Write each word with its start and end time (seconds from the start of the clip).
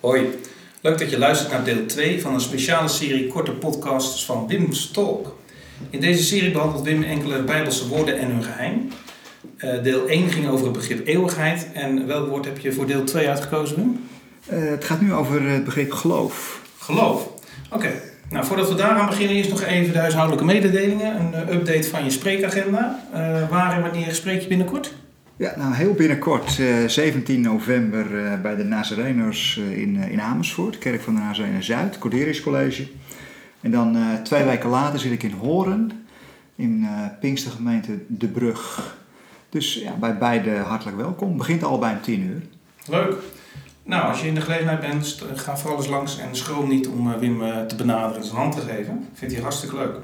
Hoi, 0.00 0.38
leuk 0.80 0.98
dat 0.98 1.10
je 1.10 1.18
luistert 1.18 1.50
naar 1.50 1.64
deel 1.64 1.86
2 1.86 2.20
van 2.20 2.34
een 2.34 2.40
speciale 2.40 2.88
serie 2.88 3.26
korte 3.26 3.52
podcasts 3.52 4.24
van 4.24 4.46
Wim's 4.46 4.90
Talk. 4.90 5.36
In 5.90 6.00
deze 6.00 6.22
serie 6.22 6.50
behandelt 6.50 6.84
Wim 6.84 7.02
enkele 7.02 7.42
Bijbelse 7.42 7.88
woorden 7.88 8.18
en 8.18 8.30
hun 8.30 8.42
geheim. 8.42 8.88
Uh, 9.58 9.82
deel 9.82 10.06
1 10.06 10.30
ging 10.30 10.48
over 10.48 10.64
het 10.64 10.72
begrip 10.72 11.06
eeuwigheid. 11.06 11.68
En 11.72 12.06
welk 12.06 12.28
woord 12.28 12.44
heb 12.44 12.58
je 12.58 12.72
voor 12.72 12.86
deel 12.86 13.04
2 13.04 13.28
uitgekozen, 13.28 13.76
Wim? 13.76 14.08
Uh, 14.52 14.70
het 14.70 14.84
gaat 14.84 15.00
nu 15.00 15.12
over 15.12 15.42
het 15.42 15.64
begrip 15.64 15.92
geloof. 15.92 16.60
Geloof. 16.78 17.28
Oké. 17.70 17.90
Nou, 18.30 18.44
voordat 18.44 18.68
we 18.68 18.74
daaraan 18.74 19.06
beginnen, 19.06 19.36
eerst 19.36 19.50
nog 19.50 19.62
even 19.62 19.92
de 19.92 19.98
huishoudelijke 19.98 20.44
mededelingen. 20.44 21.16
Een 21.16 21.54
update 21.54 21.88
van 21.88 22.04
je 22.04 22.10
spreekagenda. 22.10 23.06
waar 23.50 23.76
en 23.76 23.82
wanneer 23.82 24.14
spreek 24.14 24.40
je 24.40 24.48
binnenkort? 24.48 24.92
Ja, 25.40 25.54
nou 25.56 25.74
heel 25.74 25.94
binnenkort, 25.94 26.58
uh, 26.58 26.88
17 26.88 27.40
november 27.40 28.10
uh, 28.10 28.40
bij 28.40 28.56
de 28.56 28.64
Nazareners 28.64 29.56
uh, 29.56 29.78
in, 29.78 29.96
in 29.96 30.20
Amersfoort, 30.20 30.78
Kerk 30.78 31.00
van 31.00 31.14
de 31.14 31.20
Nazarenen 31.20 31.62
Zuid, 31.62 31.98
Corderius 31.98 32.40
College. 32.40 32.88
En 33.60 33.70
dan 33.70 33.96
twee 34.22 34.44
weken 34.44 34.68
later 34.68 34.98
zit 34.98 35.12
ik 35.12 35.22
in 35.22 35.32
Horen, 35.32 36.06
in 36.56 36.88
Pinkstergemeente 37.20 37.98
De 38.06 38.28
Brug. 38.28 38.96
Dus 39.48 39.74
ja, 39.74 39.92
bij 39.92 40.18
beide 40.18 40.56
hartelijk 40.56 40.96
welkom. 40.96 41.36
Begint 41.36 41.64
al 41.64 41.78
bij 41.78 41.98
10 42.02 42.20
uur. 42.20 42.42
Leuk. 42.86 43.14
Nou, 43.82 44.08
als 44.08 44.20
je 44.20 44.26
in 44.26 44.34
de 44.34 44.40
gelegenheid 44.40 44.80
bent, 44.80 45.24
ga 45.34 45.56
vooral 45.56 45.78
eens 45.78 45.88
langs 45.88 46.18
en 46.18 46.36
schroom 46.36 46.68
niet 46.68 46.88
om 46.88 47.18
Wim 47.18 47.42
te 47.66 47.74
benaderen 47.76 48.16
en 48.16 48.24
zijn 48.24 48.36
hand 48.36 48.54
te 48.54 48.60
geven. 48.60 49.08
Vindt 49.14 49.34
hij 49.34 49.42
hartstikke 49.42 49.76
leuk. 49.76 49.96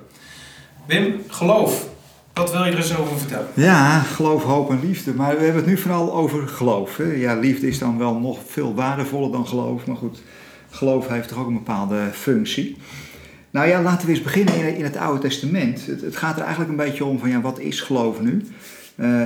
Wim, 0.87 1.21
geloof. 1.29 1.95
Wat 2.37 2.53
wil 2.53 2.65
je 2.65 2.71
er 2.71 2.77
eens 2.77 2.97
over 2.97 3.19
vertellen? 3.19 3.49
Ja, 3.55 4.01
geloof, 4.01 4.43
hoop 4.43 4.71
en 4.71 4.81
liefde. 4.83 5.15
Maar 5.15 5.37
we 5.37 5.45
hebben 5.45 5.63
het 5.63 5.67
nu 5.67 5.79
vooral 5.79 6.15
over 6.15 6.49
geloof. 6.49 6.97
Hè? 6.97 7.05
Ja, 7.05 7.39
liefde 7.39 7.69
is 7.69 7.79
dan 7.79 7.99
wel 7.99 8.19
nog 8.19 8.39
veel 8.47 8.75
waardevoller 8.75 9.33
dan 9.33 9.47
geloof. 9.47 9.87
Maar 9.87 9.97
goed, 9.97 10.23
geloof 10.71 11.09
heeft 11.09 11.29
toch 11.29 11.39
ook 11.39 11.47
een 11.47 11.55
bepaalde 11.55 12.09
functie. 12.13 12.77
Nou 13.51 13.69
ja, 13.69 13.83
laten 13.83 14.07
we 14.07 14.13
eens 14.13 14.23
beginnen 14.23 14.55
in, 14.55 14.77
in 14.77 14.85
het 14.85 14.97
Oude 14.97 15.21
Testament. 15.21 15.87
Het, 15.87 16.01
het, 16.01 16.17
gaat 16.17 16.37
er 16.37 16.43
eigenlijk 16.43 16.71
een 16.71 16.87
beetje 16.87 17.05
om 17.05 17.19
van, 17.19 17.29
ja, 17.29 17.41
wat 17.41 17.59
is 17.59 17.81
geloof 17.81 18.21
nu? 18.21 18.45
Uh, 18.97 19.23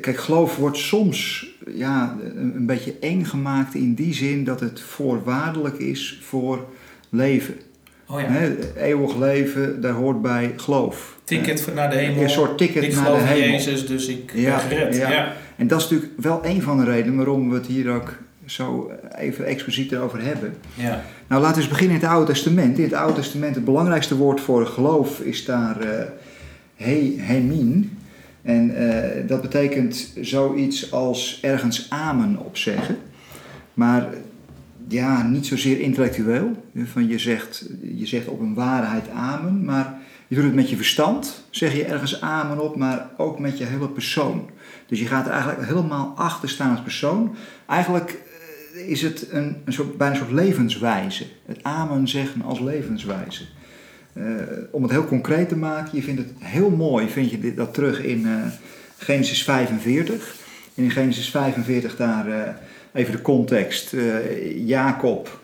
kijk, 0.00 0.16
geloof 0.16 0.56
wordt 0.56 0.76
soms 0.76 1.50
ja, 1.66 2.16
een, 2.22 2.56
een 2.56 2.66
beetje 2.66 2.98
eng 3.00 3.24
gemaakt 3.24 3.74
in 3.74 3.94
die 3.94 4.14
zin 4.14 4.44
dat 4.44 4.60
het 4.60 4.80
voorwaardelijk 4.80 5.78
is 5.78 6.20
voor 6.22 6.66
leven. 7.08 7.54
Oh 8.06 8.20
ja. 8.20 8.26
He, 8.26 8.74
eeuwig 8.76 9.16
leven, 9.16 9.80
daar 9.80 9.92
hoort 9.92 10.22
bij 10.22 10.52
geloof. 10.56 11.18
Ticket 11.38 11.74
naar 11.74 11.90
de 11.90 11.96
hemel. 11.96 12.22
Een 12.22 12.30
soort 12.30 12.58
ticket 12.58 12.82
ik 12.82 12.94
naar 12.94 13.12
de 13.12 13.18
hemel. 13.18 13.50
Jezus, 13.50 13.86
dus 13.86 14.06
ik 14.06 14.32
ja, 14.34 14.56
ben 14.56 14.60
gered. 14.60 14.96
Ja. 14.96 15.10
Ja. 15.10 15.32
En 15.56 15.66
dat 15.66 15.80
is 15.80 15.88
natuurlijk 15.88 16.12
wel 16.16 16.40
een 16.44 16.62
van 16.62 16.78
de 16.78 16.84
redenen 16.84 17.16
waarom 17.16 17.48
we 17.50 17.54
het 17.54 17.66
hier 17.66 17.90
ook 17.90 18.16
zo 18.46 18.90
even 19.18 19.44
expliciet 19.46 19.92
erover 19.92 20.22
hebben. 20.22 20.54
Ja. 20.74 21.02
Nou, 21.26 21.42
laten 21.42 21.56
we 21.56 21.62
eens 21.62 21.70
beginnen 21.70 21.96
in 21.96 22.02
het 22.02 22.10
Oude 22.10 22.32
Testament. 22.32 22.78
In 22.78 22.84
het 22.84 22.92
Oude 22.92 23.14
Testament, 23.14 23.54
het 23.54 23.64
belangrijkste 23.64 24.16
woord 24.16 24.40
voor 24.40 24.66
geloof 24.66 25.20
is 25.20 25.44
daar 25.44 25.84
uh, 25.84 25.88
he, 26.76 27.14
hemin. 27.18 27.98
En 28.42 28.70
uh, 28.70 29.28
dat 29.28 29.42
betekent 29.42 30.12
zoiets 30.20 30.92
als 30.92 31.38
ergens 31.42 31.86
amen 31.88 32.38
op 32.38 32.56
zeggen. 32.56 32.96
Maar 33.74 34.08
ja, 34.88 35.22
niet 35.22 35.46
zozeer 35.46 35.80
intellectueel. 35.80 36.64
Van 36.84 37.08
je, 37.08 37.18
zegt, 37.18 37.66
je 37.94 38.06
zegt 38.06 38.26
op 38.26 38.40
een 38.40 38.54
waarheid 38.54 39.08
amen, 39.14 39.64
maar 39.64 39.99
je 40.30 40.36
doet 40.36 40.44
het 40.44 40.54
met 40.54 40.70
je 40.70 40.76
verstand. 40.76 41.44
Zeg 41.50 41.74
je 41.74 41.84
ergens 41.84 42.20
amen 42.20 42.58
op, 42.58 42.76
maar 42.76 43.10
ook 43.16 43.38
met 43.38 43.58
je 43.58 43.64
hele 43.64 43.88
persoon. 43.88 44.50
Dus 44.86 44.98
je 44.98 45.06
gaat 45.06 45.26
er 45.26 45.32
eigenlijk 45.32 45.66
helemaal 45.66 46.12
achter 46.16 46.48
staan 46.48 46.70
als 46.70 46.82
persoon. 46.82 47.36
Eigenlijk 47.66 48.18
is 48.86 49.02
het 49.02 49.26
een, 49.30 49.56
een 49.64 49.72
soort, 49.72 49.96
bijna 49.96 50.14
een 50.14 50.20
soort 50.20 50.32
levenswijze. 50.32 51.26
Het 51.46 51.62
amen 51.62 52.08
zeggen 52.08 52.42
als 52.42 52.60
levenswijze. 52.60 53.44
Uh, 54.12 54.24
om 54.70 54.82
het 54.82 54.90
heel 54.90 55.06
concreet 55.06 55.48
te 55.48 55.56
maken, 55.56 55.96
je 55.96 56.02
vindt 56.02 56.20
het 56.20 56.32
heel 56.38 56.70
mooi, 56.70 57.08
vind 57.08 57.30
je 57.30 57.40
dit, 57.40 57.56
dat 57.56 57.74
terug 57.74 58.02
in 58.02 58.20
uh, 58.20 58.46
Genesis 58.98 59.42
45. 59.42 60.34
En 60.74 60.82
in 60.82 60.90
Genesis 60.90 61.30
45 61.30 61.96
daar... 61.96 62.58
Even 62.92 63.12
de 63.12 63.22
context. 63.22 63.94
Jacob 64.56 65.40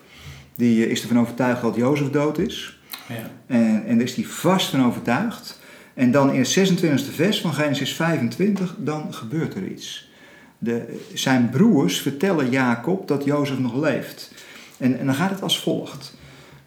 die 0.55 0.89
is 0.89 1.01
ervan 1.01 1.19
overtuigd 1.19 1.61
dat 1.61 1.75
Jozef 1.75 2.09
dood 2.09 2.37
is. 2.37 2.76
Ja. 3.07 3.31
En, 3.45 3.85
en 3.85 3.97
daar 3.97 4.07
is 4.07 4.15
hij 4.15 4.23
vast 4.23 4.69
van 4.69 4.85
overtuigd. 4.85 5.59
En 5.93 6.11
dan 6.11 6.33
in 6.33 6.39
het 6.39 6.57
26e 6.57 7.13
vers 7.13 7.41
van 7.41 7.53
Genesis 7.53 7.95
25, 7.95 8.75
dan 8.77 9.13
gebeurt 9.13 9.55
er 9.55 9.67
iets. 9.67 10.09
De, 10.57 10.99
zijn 11.13 11.49
broers 11.49 12.01
vertellen 12.01 12.49
Jacob 12.49 13.07
dat 13.07 13.23
Jozef 13.23 13.59
nog 13.59 13.75
leeft. 13.75 14.31
En, 14.77 14.99
en 14.99 15.05
dan 15.05 15.15
gaat 15.15 15.29
het 15.29 15.41
als 15.41 15.59
volgt. 15.59 16.15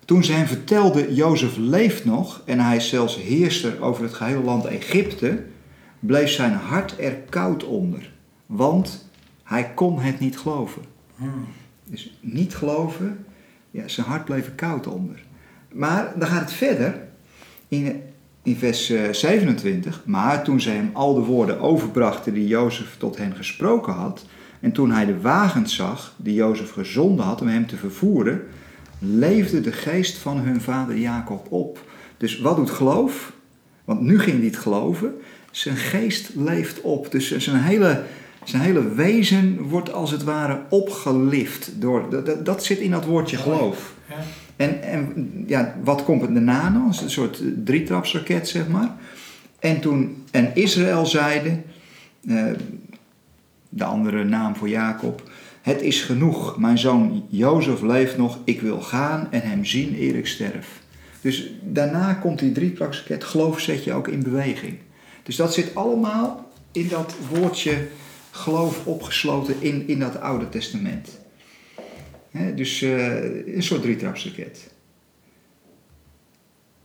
Toen 0.04 0.24
ze 0.24 0.32
hem 0.32 0.46
vertelden, 0.46 1.14
Jozef 1.14 1.56
leeft 1.56 2.04
nog 2.04 2.42
en 2.44 2.60
hij 2.60 2.76
is 2.76 2.88
zelfs 2.88 3.16
heerser 3.16 3.82
over 3.82 4.02
het 4.02 4.14
gehele 4.14 4.42
land 4.42 4.64
Egypte, 4.64 5.44
bleef 6.00 6.30
zijn 6.30 6.52
hart 6.52 6.94
er 6.98 7.16
koud 7.28 7.64
onder. 7.64 8.10
Want 8.46 9.08
hij 9.42 9.70
kon 9.74 10.00
het 10.00 10.20
niet 10.20 10.38
geloven. 10.38 10.82
Hmm. 11.16 11.46
Dus 11.84 12.18
niet 12.20 12.54
geloven, 12.54 13.24
ja, 13.70 13.88
zijn 13.88 14.06
hart 14.06 14.24
bleef 14.24 14.46
er 14.46 14.52
koud 14.52 14.86
onder. 14.86 15.22
Maar 15.72 16.12
dan 16.16 16.28
gaat 16.28 16.40
het 16.40 16.52
verder 16.52 17.00
in, 17.68 18.02
in 18.42 18.56
vers 18.56 18.92
27. 19.10 20.02
Maar 20.04 20.44
toen 20.44 20.60
ze 20.60 20.70
hem 20.70 20.90
al 20.92 21.14
de 21.14 21.20
woorden 21.20 21.60
overbrachten 21.60 22.34
die 22.34 22.46
Jozef 22.46 22.96
tot 22.98 23.16
hen 23.16 23.34
gesproken 23.36 23.92
had, 23.92 24.24
en 24.60 24.72
toen 24.72 24.90
hij 24.90 25.06
de 25.06 25.20
wagens 25.20 25.74
zag 25.74 26.14
die 26.16 26.34
Jozef 26.34 26.72
gezonden 26.72 27.24
had 27.24 27.40
om 27.40 27.48
hem 27.48 27.66
te 27.66 27.76
vervoeren, 27.76 28.42
leefde 28.98 29.60
de 29.60 29.72
geest 29.72 30.16
van 30.18 30.38
hun 30.38 30.60
vader 30.60 30.96
Jacob 30.96 31.46
op. 31.50 31.84
Dus 32.16 32.40
wat 32.40 32.56
doet 32.56 32.70
geloof? 32.70 33.32
Want 33.84 34.00
nu 34.00 34.18
ging 34.18 34.36
hij 34.36 34.44
niet 34.44 34.58
geloven. 34.58 35.14
Zijn 35.50 35.76
geest 35.76 36.30
leeft 36.34 36.80
op. 36.80 37.10
Dus 37.10 37.36
zijn 37.36 37.56
hele 37.56 38.02
zijn 38.44 38.62
hele 38.62 38.94
wezen 38.94 39.62
wordt 39.62 39.92
als 39.92 40.10
het 40.10 40.24
ware 40.24 40.60
opgelift. 40.68 41.80
Door, 41.80 42.10
dat, 42.10 42.44
dat 42.44 42.64
zit 42.64 42.78
in 42.78 42.90
dat 42.90 43.04
woordje 43.04 43.36
geloof. 43.36 43.94
En, 44.60 44.82
en 44.82 45.44
ja, 45.46 45.74
wat 45.82 46.04
komt 46.04 46.22
er 46.22 46.32
daarna 46.34 46.70
dan? 46.70 46.94
Een 47.02 47.10
soort 47.10 47.42
drietrapsraket, 47.64 48.48
zeg 48.48 48.68
maar. 48.68 48.96
En 49.58 49.80
toen, 49.80 50.24
en 50.30 50.50
Israël 50.54 51.06
zeide, 51.06 51.60
uh, 52.22 52.44
de 53.68 53.84
andere 53.84 54.24
naam 54.24 54.56
voor 54.56 54.68
Jacob, 54.68 55.30
het 55.62 55.82
is 55.82 56.02
genoeg, 56.02 56.58
mijn 56.58 56.78
zoon 56.78 57.26
Jozef 57.28 57.80
leeft 57.80 58.16
nog, 58.16 58.38
ik 58.44 58.60
wil 58.60 58.80
gaan 58.80 59.28
en 59.30 59.42
hem 59.42 59.64
zien 59.64 59.94
eer 60.00 60.16
ik 60.16 60.26
sterf. 60.26 60.82
Dus 61.20 61.52
daarna 61.62 62.14
komt 62.14 62.38
die 62.38 62.52
drietrapsraket, 62.52 63.24
geloof 63.24 63.60
zet 63.60 63.84
je 63.84 63.92
ook 63.92 64.08
in 64.08 64.22
beweging. 64.22 64.78
Dus 65.22 65.36
dat 65.36 65.54
zit 65.54 65.74
allemaal 65.74 66.50
in 66.72 66.88
dat 66.88 67.14
woordje 67.30 67.86
geloof 68.30 68.86
opgesloten 68.86 69.54
in, 69.58 69.88
in 69.88 69.98
dat 69.98 70.20
Oude 70.20 70.48
Testament. 70.48 71.18
Dus 72.30 72.82
uh, 72.82 73.54
een 73.54 73.62
soort 73.62 73.82
drietrapsraket. 73.82 74.70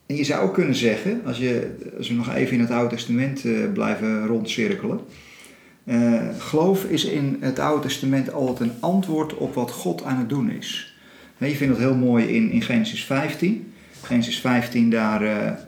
En 0.05 0.15
je 0.15 0.23
zou 0.23 0.47
ook 0.47 0.53
kunnen 0.53 0.75
zeggen, 0.75 1.21
als, 1.25 1.37
je, 1.37 1.75
als 1.97 2.07
we 2.07 2.13
nog 2.13 2.33
even 2.33 2.53
in 2.53 2.59
het 2.59 2.71
Oude 2.71 2.95
Testament 2.95 3.43
uh, 3.43 3.71
blijven 3.71 4.27
rondcirkelen. 4.27 4.99
Uh, 5.83 6.21
geloof 6.37 6.83
is 6.83 7.05
in 7.05 7.37
het 7.39 7.59
Oude 7.59 7.81
Testament 7.81 8.33
altijd 8.33 8.69
een 8.69 8.75
antwoord 8.79 9.33
op 9.33 9.53
wat 9.53 9.71
God 9.71 10.03
aan 10.03 10.17
het 10.17 10.29
doen 10.29 10.51
is. 10.51 10.97
He, 11.37 11.45
je 11.45 11.55
vindt 11.55 11.73
dat 11.73 11.83
heel 11.83 11.95
mooi 11.95 12.25
in, 12.25 12.51
in 12.51 12.61
Genesis 12.61 13.05
15. 13.05 13.73
Genesis 14.01 14.39
15, 14.39 14.89
daar 14.89 15.59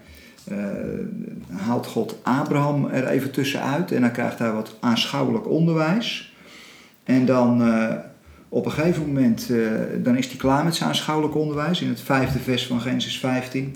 haalt 1.49 1.87
God 1.87 2.19
Abraham 2.23 2.85
er 2.85 3.07
even 3.07 3.31
tussenuit 3.31 3.91
en 3.91 4.01
dan 4.01 4.11
krijgt 4.11 4.39
hij 4.39 4.51
wat 4.51 4.77
aanschouwelijk 4.79 5.49
onderwijs. 5.49 6.33
En 7.03 7.25
dan 7.25 7.61
op 8.49 8.65
een 8.65 8.71
gegeven 8.71 9.05
moment, 9.05 9.49
uh, 9.49 9.71
dan 10.03 10.17
is 10.17 10.27
hij 10.27 10.37
klaar 10.37 10.63
met 10.63 10.75
zijn 10.75 10.89
aanschouwelijk 10.89 11.35
onderwijs 11.35 11.81
in 11.81 11.87
het 11.87 12.01
vijfde 12.01 12.39
vers 12.39 12.67
van 12.67 12.81
Genesis 12.81 13.19
15. 13.19 13.75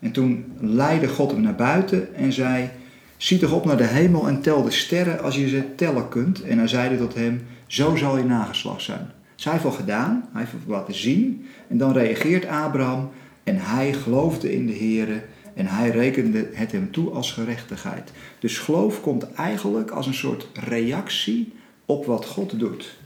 En 0.00 0.12
toen 0.12 0.52
leidde 0.60 1.08
God 1.08 1.30
hem 1.30 1.40
naar 1.40 1.54
buiten 1.54 2.14
en 2.14 2.32
zei, 2.32 2.70
zie 3.16 3.38
toch 3.38 3.52
op 3.52 3.64
naar 3.64 3.76
de 3.76 3.86
hemel 3.86 4.28
en 4.28 4.40
tel 4.40 4.62
de 4.62 4.70
sterren 4.70 5.22
als 5.22 5.36
je 5.36 5.48
ze 5.48 5.74
tellen 5.74 6.08
kunt. 6.08 6.42
En 6.42 6.58
hij 6.58 6.68
zeide 6.68 6.98
tot 6.98 7.14
hem, 7.14 7.46
zo 7.66 7.96
zal 7.96 8.16
je 8.16 8.24
nageslacht 8.24 8.82
zijn. 8.82 9.10
Zij 9.34 9.52
heeft 9.52 9.64
al 9.64 9.70
gedaan, 9.70 10.28
hij 10.32 10.42
heeft 10.42 10.66
laten 10.66 10.94
zien. 10.94 11.46
En 11.68 11.78
dan 11.78 11.92
reageert 11.92 12.46
Abraham 12.46 13.10
en 13.44 13.56
hij 13.58 13.92
geloofde 13.92 14.54
in 14.54 14.66
de 14.66 14.74
Here 14.74 15.22
en 15.54 15.66
hij 15.66 15.90
rekende 15.90 16.48
het 16.52 16.72
hem 16.72 16.90
toe 16.90 17.10
als 17.10 17.32
gerechtigheid. 17.32 18.12
Dus 18.38 18.58
geloof 18.58 19.00
komt 19.00 19.32
eigenlijk 19.32 19.90
als 19.90 20.06
een 20.06 20.14
soort 20.14 20.48
reactie 20.54 21.52
op 21.86 22.06
wat 22.06 22.26
God 22.26 22.58
doet. 22.58 22.96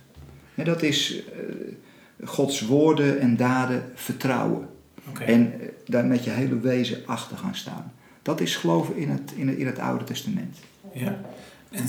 En 0.56 0.64
dat 0.64 0.82
is 0.82 1.16
uh, 1.16 2.28
Gods 2.28 2.60
woorden 2.60 3.20
en 3.20 3.36
daden 3.36 3.84
vertrouwen. 3.94 4.68
Okay. 5.08 5.26
En 5.26 5.52
uh, 5.60 5.68
daar 5.86 6.04
met 6.04 6.24
je 6.24 6.30
hele 6.30 6.60
wezen 6.60 7.02
achter 7.06 7.36
gaan 7.36 7.54
staan. 7.54 7.92
Dat 8.22 8.40
is 8.40 8.56
geloven 8.56 8.96
in 8.96 9.08
het, 9.08 9.32
in 9.36 9.48
het, 9.48 9.58
in 9.58 9.66
het 9.66 9.78
Oude 9.78 10.04
Testament. 10.04 10.56
Ja. 10.92 11.20
En 11.70 11.86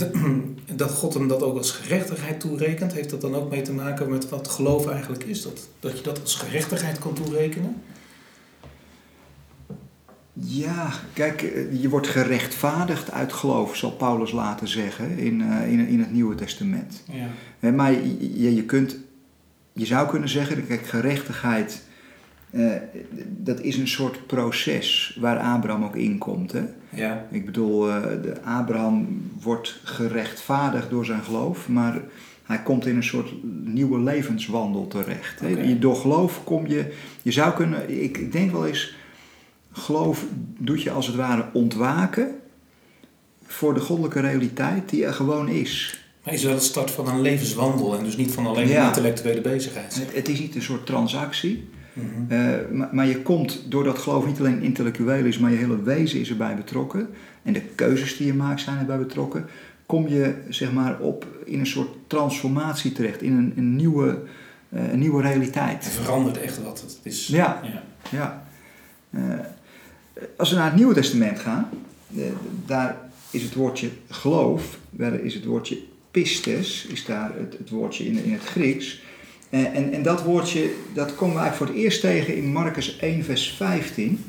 dat 0.75 0.91
God 0.91 1.13
hem 1.13 1.27
dat 1.27 1.43
ook 1.43 1.57
als 1.57 1.71
gerechtigheid 1.71 2.39
toerekent, 2.39 2.93
heeft 2.93 3.09
dat 3.09 3.21
dan 3.21 3.35
ook 3.35 3.49
mee 3.49 3.61
te 3.61 3.73
maken 3.73 4.09
met 4.09 4.29
wat 4.29 4.47
geloof 4.47 4.87
eigenlijk 4.87 5.23
is? 5.23 5.41
Dat, 5.41 5.67
dat 5.79 5.97
je 5.97 6.03
dat 6.03 6.21
als 6.21 6.35
gerechtigheid 6.35 6.99
kan 6.99 7.13
toerekenen? 7.13 7.81
Ja, 10.39 10.89
kijk, 11.13 11.41
eh, 11.41 11.81
je 11.81 11.89
wordt 11.89 12.07
gerechtvaardigd 12.07 13.11
uit 13.11 13.33
geloof, 13.33 13.75
zal 13.75 13.91
Paulus 13.91 14.31
laten 14.31 14.67
zeggen 14.67 15.17
in, 15.17 15.39
uh, 15.39 15.71
in, 15.71 15.87
in 15.87 15.99
het 15.99 16.11
Nieuwe 16.11 16.35
Testament. 16.35 17.03
Ja. 17.59 17.71
Maar 17.71 17.91
je, 17.91 18.55
je, 18.55 18.63
kunt, 18.63 18.97
je 19.73 19.85
zou 19.85 20.09
kunnen 20.09 20.29
zeggen, 20.29 20.67
kijk, 20.67 20.85
gerechtigheid, 20.87 21.83
uh, 22.51 22.71
dat 23.27 23.61
is 23.61 23.77
een 23.77 23.87
soort 23.87 24.27
proces 24.27 25.17
waar 25.19 25.39
Abraham 25.39 25.83
ook 25.83 25.95
in 25.95 26.17
komt. 26.17 26.51
Hè? 26.51 26.63
Ja. 26.89 27.25
Ik 27.31 27.45
bedoel, 27.45 27.91
Abraham 28.43 29.21
wordt 29.41 29.79
gerechtvaardigd 29.83 30.89
door 30.89 31.05
zijn 31.05 31.23
geloof, 31.23 31.67
maar 31.67 32.01
hij 32.43 32.61
komt 32.61 32.85
in 32.85 32.95
een 32.95 33.03
soort 33.03 33.33
nieuwe 33.63 33.99
levenswandel 33.99 34.87
terecht. 34.87 35.41
Okay. 35.41 35.79
Door 35.79 35.95
geloof 35.95 36.43
kom 36.43 36.67
je, 36.67 36.93
je 37.21 37.31
zou 37.31 37.53
kunnen, 37.53 38.03
ik, 38.03 38.17
ik 38.17 38.31
denk 38.31 38.51
wel 38.51 38.65
eens 38.65 38.95
geloof 39.77 40.25
doet 40.57 40.81
je 40.81 40.91
als 40.91 41.07
het 41.07 41.15
ware 41.15 41.45
ontwaken 41.53 42.35
voor 43.47 43.73
de 43.73 43.79
goddelijke 43.79 44.19
realiteit 44.19 44.89
die 44.89 45.05
er 45.05 45.13
gewoon 45.13 45.49
is. 45.49 45.99
Maar 46.23 46.33
is 46.33 46.43
wel 46.43 46.53
het 46.53 46.63
start 46.63 46.91
van 46.91 47.07
een 47.07 47.21
levenswandel 47.21 47.97
en 47.97 48.03
dus 48.03 48.17
niet 48.17 48.31
van 48.31 48.45
alleen 48.45 48.75
een 48.75 48.85
intellectuele 48.85 49.41
bezigheid? 49.41 49.95
Het, 49.95 50.15
het, 50.15 50.29
is 50.29 50.39
niet 50.39 50.55
een 50.55 50.61
soort 50.61 50.85
transactie. 50.85 51.69
Mhm. 51.93 52.31
Eh, 52.31 52.71
maar, 52.71 52.89
maar, 52.91 53.07
je 53.07 53.21
komt, 53.21 53.65
doordat 53.69 53.97
geloof 53.97 54.25
niet 54.25 54.39
alleen 54.39 54.61
intellectueel 54.61 55.25
is, 55.25 55.37
maar 55.37 55.51
je 55.51 55.57
hele 55.57 55.81
wezen 55.81 56.19
is 56.19 56.29
erbij 56.29 56.55
betrokken. 56.55 57.09
En 57.43 57.53
de 57.53 57.61
keuzes 57.61 58.17
die 58.17 58.27
je 58.27 58.33
maakt 58.33 58.61
zijn 58.61 58.77
erbij 58.77 58.97
betrokken. 58.97 59.45
Kom 59.85 60.07
je 60.07 60.35
zeg 60.49 60.71
maar 60.71 60.99
op 60.99 61.25
in 61.45 61.59
een 61.59 61.67
soort 61.67 61.89
transformatie 62.07 62.91
terecht, 62.91 63.21
in 63.21 63.33
een, 63.33 63.53
een 63.55 63.75
nieuwe, 63.75 64.21
uh, 64.69 64.91
een 64.91 64.99
nieuwe 64.99 65.21
realiteit. 65.21 65.83
Het 65.83 65.93
verandert 65.93 66.41
echt 66.41 66.63
wat 66.63 66.81
het 66.81 66.99
is. 67.03 67.27
Ja, 67.27 67.61
ja. 67.63 67.83
ja. 68.09 68.43
Uh, 69.09 69.39
als 70.37 70.49
we 70.49 70.55
naar 70.55 70.65
het 70.65 70.75
Nieuwe 70.75 70.93
Testament 70.93 71.39
gaan, 71.39 71.69
daar 72.65 72.97
is 73.31 73.43
het 73.43 73.53
woordje 73.53 73.89
geloof, 74.09 74.77
daar 74.89 75.13
is 75.13 75.33
het 75.33 75.45
woordje 75.45 75.77
pistes, 76.11 76.85
is 76.89 77.05
daar 77.05 77.31
het, 77.37 77.57
het 77.57 77.69
woordje 77.69 78.05
in, 78.05 78.23
in 78.23 78.31
het 78.31 78.43
Grieks. 78.43 79.01
En, 79.49 79.73
en, 79.73 79.93
en, 79.93 80.03
dat 80.03 80.23
woordje, 80.23 80.69
dat 80.93 81.15
komen 81.15 81.35
we 81.35 81.41
eigenlijk 81.41 81.55
voor 81.55 81.67
het 81.67 81.85
eerst 81.85 82.01
tegen 82.01 82.35
in 82.35 82.51
Marcus 82.51 82.97
1, 82.97 83.23
vers 83.23 83.53
15. 83.57 84.23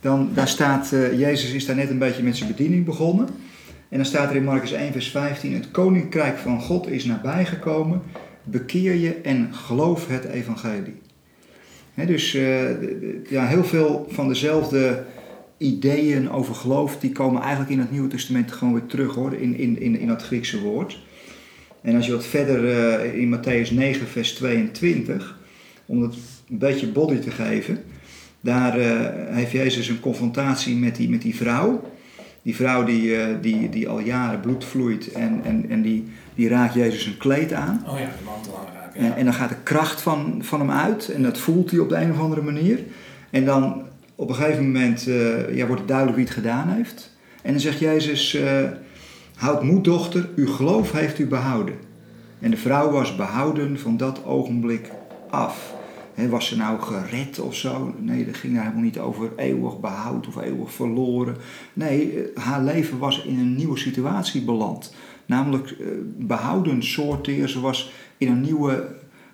Dan, 0.00 0.30
daar 0.34 0.48
staat, 0.48 0.92
uh, 0.92 1.18
Jezus 1.18 1.50
is 1.50 1.66
daar 1.66 1.76
net 1.76 1.90
een 1.90 1.98
beetje 1.98 2.22
met 2.22 2.36
zijn 2.36 2.50
bediening 2.50 2.84
begonnen. 2.84 3.28
En 3.88 3.96
dan 3.96 4.06
staat 4.06 4.30
er 4.30 4.36
in 4.36 4.44
Marcus 4.44 4.72
1, 4.72 4.92
vers 4.92 5.10
15: 5.10 5.54
Het 5.54 5.70
koninkrijk 5.70 6.38
van 6.38 6.60
God 6.60 6.88
is 6.88 7.04
nabijgekomen. 7.04 8.02
Bekeer 8.44 8.94
je 8.94 9.14
en 9.14 9.54
geloof 9.54 10.08
het 10.08 10.24
evangelie 10.24 11.00
dus 11.94 12.34
uh, 12.34 13.30
ja, 13.30 13.46
heel 13.46 13.64
veel 13.64 14.06
van 14.10 14.28
dezelfde 14.28 15.04
ideeën 15.56 16.30
over 16.30 16.54
geloof, 16.54 16.98
die 16.98 17.12
komen 17.12 17.40
eigenlijk 17.40 17.70
in 17.70 17.78
het 17.78 17.90
Nieuwe 17.90 18.08
Testament 18.08 18.52
gewoon 18.52 18.72
weer 18.72 18.86
terug 18.86 19.14
hoor, 19.14 19.34
in, 19.34 19.56
in, 19.56 19.80
in, 19.80 19.98
in 19.98 20.06
dat 20.06 20.22
Griekse 20.22 20.60
woord. 20.60 20.98
En 21.82 21.96
als 21.96 22.06
je 22.06 22.12
wat 22.12 22.26
verder 22.26 22.64
uh, 22.64 23.20
in 23.20 23.36
Matthäus 23.36 23.72
9, 23.72 24.06
vers 24.06 24.32
22, 24.32 25.38
om 25.86 26.02
het 26.02 26.14
een 26.50 26.58
beetje 26.58 26.86
body 26.86 27.18
te 27.18 27.30
geven, 27.30 27.82
daar 28.40 28.78
uh, 28.78 28.86
heeft 29.34 29.50
Jezus 29.50 29.88
een 29.88 30.00
confrontatie 30.00 30.76
met 30.76 30.96
die, 30.96 31.08
met 31.08 31.22
die 31.22 31.36
vrouw. 31.36 31.90
Die 32.42 32.56
vrouw 32.56 32.84
die, 32.84 33.40
die, 33.40 33.68
die 33.68 33.88
al 33.88 34.00
jaren 34.00 34.40
bloed 34.40 34.64
vloeit 34.64 35.12
en, 35.12 35.40
en, 35.44 35.70
en 35.70 35.82
die, 35.82 36.04
die 36.34 36.48
raakt 36.48 36.74
Jezus 36.74 37.06
een 37.06 37.16
kleed 37.16 37.52
aan. 37.52 37.84
Oh 37.86 37.98
ja, 37.98 38.04
de 38.04 38.24
mantel 38.24 38.58
aan 38.58 38.81
en, 38.94 39.16
en, 39.16 39.24
dan 39.24 39.34
gaat 39.34 39.48
de 39.48 39.62
kracht 39.62 40.00
van, 40.00 40.38
van 40.40 40.60
hem 40.60 40.70
uit 40.70 41.08
en 41.08 41.22
dat 41.22 41.38
voelt 41.38 41.70
hij 41.70 41.80
op 41.80 41.88
de 41.88 41.96
een 41.96 42.10
of 42.10 42.20
andere 42.20 42.42
manier. 42.42 42.78
En 43.30 43.44
dan 43.44 43.82
op 44.14 44.28
een 44.28 44.34
gegeven 44.34 44.64
moment 44.64 45.06
uh, 45.06 45.56
ja, 45.56 45.66
wordt 45.66 45.80
het 45.80 45.88
duidelijk 45.88 46.16
wie 46.16 46.26
het 46.26 46.34
gedaan 46.34 46.68
heeft. 46.68 47.10
En 47.42 47.50
dan 47.50 47.60
zegt 47.60 47.78
Jezus, 47.78 48.34
uh, 48.34 48.68
houd 49.34 49.62
moed 49.62 49.84
dochter, 49.84 50.28
uw 50.36 50.46
geloof 50.46 50.92
heeft 50.92 51.18
u 51.18 51.26
behouden. 51.26 51.74
En 52.40 52.50
de 52.50 52.56
vrouw 52.56 52.90
was 52.90 53.16
behouden 53.16 53.78
van 53.78 53.96
dat 53.96 54.24
ogenblik 54.24 54.90
af. 55.30 55.74
was 56.30 56.46
ze 56.46 56.56
nou 56.56 56.80
gered 56.80 57.40
of 57.40 57.54
zo? 57.54 57.94
Nee, 57.98 58.24
dat 58.24 58.36
ging 58.36 58.54
daar 58.54 58.62
helemaal 58.62 58.84
niet 58.84 58.98
over 58.98 59.30
eeuwig 59.36 59.80
behoud 59.80 60.26
of 60.26 60.36
eeuwig 60.36 60.72
verloren. 60.72 61.36
Nee, 61.72 62.22
eh, 62.22 62.42
haar 62.42 62.62
leven 62.62 62.98
was 62.98 63.24
in 63.24 63.38
een 63.38 63.54
nieuwe 63.54 63.78
situatie 63.78 64.42
beland. 64.42 64.94
Namelijk 65.26 65.76
behouden 66.18 66.82
soorteer. 66.82 67.48
Ze 67.48 67.60
was 67.60 67.92
in 68.22 68.32
een 68.32 68.40
nieuwe 68.40 68.88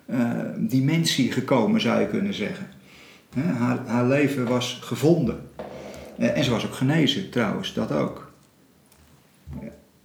uh, 0.09 0.41
dimensie 0.57 1.31
gekomen, 1.31 1.81
zou 1.81 1.99
je 1.99 2.07
kunnen 2.07 2.33
zeggen. 2.33 2.67
haar, 3.35 3.79
haar, 3.85 4.07
leven 4.07 4.47
was 4.47 4.79
gevonden. 4.81 5.39
Uh, 6.19 6.37
en 6.37 6.43
ze 6.43 6.51
was 6.51 6.65
ook 6.65 6.73
genezen, 6.73 7.29
trouwens, 7.29 7.73
dat 7.73 7.91
ook. 7.91 8.31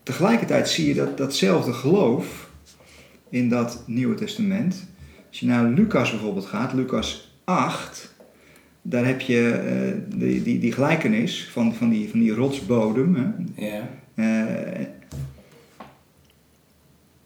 Tegelijkertijd 0.03 0.69
zie 0.69 0.89
je 0.89 0.95
dat 0.95 1.17
datzelfde 1.17 1.73
geloof 1.73 2.51
in 3.29 3.49
dat 3.49 3.83
Nieuwe 3.87 4.15
Testament. 4.15 4.87
Als 5.29 5.41
je 5.41 5.47
naar 5.47 5.65
Lucas 5.65 6.11
bijvoorbeeld 6.11 6.47
gaat, 6.47 6.73
Lucas 6.73 7.39
8, 7.45 8.15
daar 8.83 9.07
heb 9.07 9.21
je 9.21 9.63
uh, 10.09 10.19
die, 10.21 10.43
die, 10.43 10.59
die 10.59 10.73
gelijkenis 10.73 11.49
van, 11.53 11.75
van, 11.75 11.89
die, 11.89 12.09
van 12.09 12.19
die 12.19 12.35
rotsbodem. 12.35 13.15
Hè. 13.15 13.65
Ja. 13.67 13.89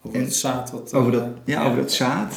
Over 0.02 0.20
het 0.20 0.34
zaad. 0.34 0.70
Wat, 0.70 0.94
over 0.94 1.12
dat, 1.12 1.24
ja, 1.44 1.64
over 1.64 1.76
dat 1.76 1.92
zaad. 1.92 2.34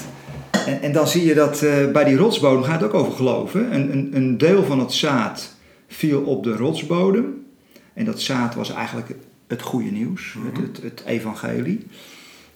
En, 0.66 0.82
en 0.82 0.92
dan 0.92 1.08
zie 1.08 1.26
je 1.26 1.34
dat 1.34 1.62
uh, 1.62 1.92
bij 1.92 2.04
die 2.04 2.16
rotsbodem 2.16 2.64
gaat 2.64 2.82
het 2.82 2.90
ook 2.90 3.02
over 3.02 3.14
geloven. 3.14 3.74
Een, 3.74 3.92
een, 3.92 4.16
een 4.16 4.38
deel 4.38 4.64
van 4.64 4.80
het 4.80 4.94
zaad 4.94 5.56
viel 5.88 6.22
op 6.22 6.44
de 6.44 6.56
rotsbodem. 6.56 7.46
En 7.94 8.06
dat 8.06 8.22
zaad 8.22 8.56
was 8.56 8.74
eigenlijk 8.74 9.16
het 9.48 9.62
goede 9.62 9.92
nieuws, 9.92 10.34
mm 10.34 10.42
-hmm. 10.54 10.64
het, 10.64 10.82
het, 10.84 11.04
evangelie. 11.06 11.86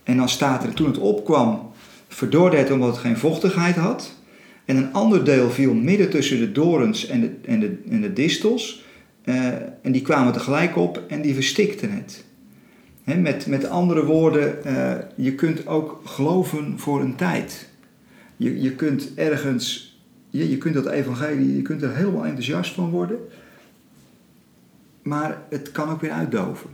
En 0.04 0.18
dan 0.18 0.30
staat 0.30 0.64
er, 0.64 0.74
toen 0.74 0.88
het 0.88 0.98
opkwam, 0.98 1.72
verdorde 2.08 2.58
het 2.58 2.72
omdat 2.72 2.90
het 2.90 2.98
geen 2.98 3.18
vochtigheid 3.18 3.76
had. 3.76 4.14
En 4.66 4.78
een 4.78 4.94
ander 4.94 5.26
deel 5.26 5.50
viel 5.50 5.74
midden 5.74 6.10
tussen 6.10 6.40
de 6.40 6.52
dorens 6.52 7.08
en 7.08 7.22
de, 7.22 7.32
en 7.46 7.60
de, 7.60 7.78
en 7.90 8.02
de 8.02 8.14
distels. 8.14 8.84
Uh, 9.26 9.46
en 9.82 9.92
die 9.92 10.02
kwamen 10.02 10.34
tegelijk 10.34 10.78
op 10.78 11.02
en 11.08 11.22
die 11.22 11.34
verstikten 11.34 11.92
het 11.92 12.25
met, 13.06 13.48
met 13.48 13.70
andere 13.70 14.06
woorden, 14.06 14.58
uh, 14.66 14.96
je 15.16 15.36
kunt 15.36 15.68
ook 15.68 16.02
geloven 16.06 16.80
voor 16.80 17.02
een 17.02 17.16
tijd. 17.16 17.70
Je, 18.38 18.62
je 18.62 18.72
kunt 18.72 19.14
ergens, 19.16 19.98
je, 20.30 20.50
je 20.50 20.58
kunt 20.58 20.74
dat 20.74 20.86
evangelie, 20.86 21.56
je 21.56 21.62
kunt 21.62 21.82
er 21.82 21.96
helemaal 21.96 22.26
enthousiast 22.26 22.74
van 22.74 22.90
worden. 22.90 23.18
Maar 25.02 25.42
het 25.50 25.72
kan 25.72 25.90
ook 25.90 26.02
weer 26.02 26.12
uitdoven. 26.12 26.70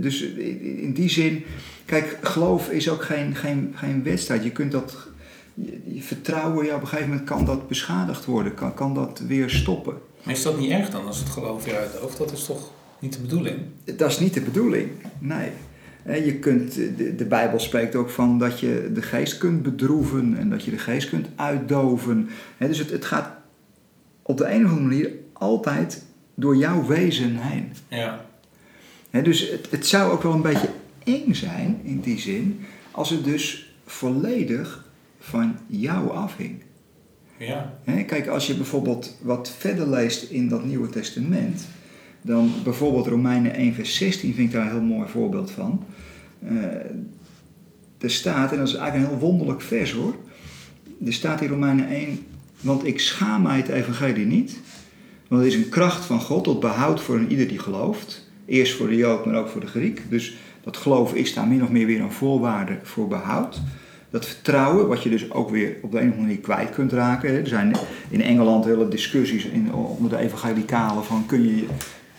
Dus 0.00 0.22
in 0.22 0.92
die 0.92 1.08
zin, 1.08 1.44
kijk, 1.84 2.18
geloof 2.22 2.70
is 2.70 2.88
ook 2.88 3.02
geen, 3.02 3.34
geen, 3.34 3.72
geen 3.74 4.02
wedstrijd. 4.02 4.44
Je 4.44 4.50
kunt 4.50 4.72
dat, 4.72 4.96
je, 5.84 6.02
vertrouwen, 6.02 6.66
ja, 6.66 6.74
op 6.74 6.80
een 6.80 6.86
gegeven 6.86 7.10
moment 7.10 7.28
kan 7.28 7.44
dat 7.44 7.68
beschadigd 7.68 8.24
worden, 8.24 8.54
kan, 8.54 8.74
kan 8.74 8.94
dat 8.94 9.22
weer 9.26 9.50
stoppen. 9.50 9.94
Maar 10.22 10.34
is 10.34 10.42
dat 10.42 10.58
niet 10.58 10.70
erg 10.70 10.90
dan 10.90 11.06
als 11.06 11.18
het 11.18 11.28
geloof 11.28 11.64
weer 11.64 11.76
uitdooft? 11.76 12.18
Dat 12.18 12.32
is 12.32 12.44
toch 12.44 12.70
niet 13.04 13.12
de 13.12 13.20
bedoeling? 13.20 13.58
Dat 13.96 14.10
is 14.10 14.18
niet 14.18 14.34
de 14.34 14.40
bedoeling, 14.40 14.88
nee. 15.18 15.50
Je 16.24 16.34
kunt, 16.34 16.74
de, 16.74 17.14
de 17.16 17.24
Bijbel 17.24 17.60
spreekt 17.60 17.94
ook 17.94 18.10
van 18.10 18.38
dat 18.38 18.60
je 18.60 18.90
de 18.94 19.02
geest 19.02 19.38
kunt 19.38 19.62
bedroeven 19.62 20.36
en 20.38 20.50
dat 20.50 20.64
je 20.64 20.70
de 20.70 20.78
geest 20.78 21.08
kunt 21.08 21.28
uitdoven. 21.36 22.28
Dus 22.58 22.78
het, 22.78 22.90
het 22.90 23.04
gaat 23.04 23.30
op 24.22 24.36
de 24.36 24.44
een 24.50 24.64
of 24.64 24.70
andere 24.70 24.88
manier 24.88 25.10
altijd 25.32 26.04
door 26.34 26.56
jouw 26.56 26.86
wezen 26.86 27.36
heen. 27.36 27.72
Ja. 27.88 28.24
Dus 29.22 29.50
het, 29.50 29.70
het 29.70 29.86
zou 29.86 30.12
ook 30.12 30.22
wel 30.22 30.32
een 30.32 30.42
beetje 30.42 30.68
eng 31.04 31.34
zijn 31.34 31.80
in 31.82 32.00
die 32.00 32.18
zin, 32.18 32.60
als 32.90 33.10
het 33.10 33.24
dus 33.24 33.74
volledig 33.86 34.84
van 35.18 35.56
jou 35.66 36.10
afhing. 36.10 36.62
Ja. 37.36 37.78
Kijk, 37.84 38.26
als 38.26 38.46
je 38.46 38.54
bijvoorbeeld 38.54 39.16
wat 39.22 39.50
verder 39.58 39.88
leest 39.88 40.30
in 40.30 40.48
dat 40.48 40.64
Nieuwe 40.64 40.88
Testament, 40.88 41.66
dan 42.26 42.52
bijvoorbeeld 42.64 43.06
Romeinen 43.06 43.54
1 43.54 43.74
vers 43.74 43.96
16 43.96 44.34
vind 44.34 44.48
ik 44.48 44.54
daar 44.54 44.66
een 44.66 44.70
heel 44.70 44.96
mooi 44.96 45.08
voorbeeld 45.08 45.50
van. 45.50 45.84
Uh, 46.42 46.64
er 47.98 48.10
staat, 48.10 48.52
en 48.52 48.58
dat 48.58 48.68
is 48.68 48.74
eigenlijk 48.74 49.04
een 49.04 49.18
heel 49.18 49.28
wonderlijk 49.28 49.60
vers 49.60 49.92
hoor. 49.92 50.14
Er 51.06 51.12
staat 51.12 51.40
in 51.40 51.48
Romeinen 51.48 51.88
1, 51.88 52.18
want 52.60 52.86
ik 52.86 53.00
schaam 53.00 53.42
mij 53.42 53.56
het 53.56 53.68
evangelie 53.68 54.26
niet. 54.26 54.60
Want 55.28 55.42
het 55.42 55.52
is 55.52 55.58
een 55.58 55.68
kracht 55.68 56.04
van 56.04 56.20
God 56.20 56.44
tot 56.44 56.60
behoud 56.60 57.00
voor 57.00 57.16
een 57.16 57.30
ieder 57.30 57.48
die 57.48 57.58
gelooft. 57.58 58.28
Eerst 58.46 58.76
voor 58.76 58.88
de 58.88 58.96
Jood, 58.96 59.26
maar 59.26 59.34
ook 59.34 59.48
voor 59.48 59.60
de 59.60 59.66
Griek. 59.66 60.02
Dus 60.08 60.36
dat 60.62 60.76
geloof 60.76 61.14
is 61.14 61.34
daar 61.34 61.46
min 61.46 61.62
of 61.62 61.70
meer 61.70 61.86
weer 61.86 62.00
een 62.00 62.12
voorwaarde 62.12 62.78
voor 62.82 63.08
behoud. 63.08 63.60
Dat 64.10 64.26
vertrouwen, 64.26 64.88
wat 64.88 65.02
je 65.02 65.10
dus 65.10 65.30
ook 65.30 65.50
weer 65.50 65.76
op 65.82 65.90
de 65.90 66.00
een 66.00 66.04
of 66.04 66.10
andere 66.10 66.26
manier 66.26 66.42
kwijt 66.42 66.70
kunt 66.70 66.92
raken. 66.92 67.30
Er 67.30 67.46
zijn 67.46 67.76
in 68.10 68.22
Engeland 68.22 68.64
hele 68.64 68.88
discussies 68.88 69.44
in, 69.44 69.74
onder 69.74 70.10
de 70.10 70.18
evangelicalen 70.18 71.04
van 71.04 71.26
kun 71.26 71.56
je 71.56 71.66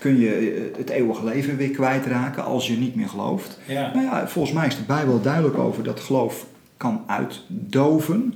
kun 0.06 0.20
je 0.20 0.36
eh, 0.36 0.78
het 0.78 0.90
eeuwige 0.90 1.24
leven 1.26 1.58
weer 1.58 1.70
kwijtraken 1.70 2.44
als 2.44 2.68
je 2.68 2.78
niet 2.78 2.96
meer 2.96 3.10
gelooft. 3.10 3.60
Ja. 3.68 3.92
Ja, 3.94 4.28
volgens 4.28 4.54
mij 4.54 4.68
is 4.68 4.76
de 4.76 4.84
Bijbel 4.84 5.22
duidelijk 5.22 5.58
over 5.58 5.84
dat 5.84 6.00
geloof 6.00 6.46
kan 6.78 7.04
uitdoven. 7.08 8.34